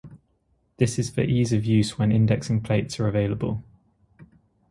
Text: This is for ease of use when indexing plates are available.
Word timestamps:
This 0.77 0.97
is 0.97 1.11
for 1.11 1.21
ease 1.21 1.53
of 1.53 1.63
use 1.63 1.99
when 1.99 2.11
indexing 2.11 2.61
plates 2.61 2.99
are 2.99 3.07
available. 3.07 3.63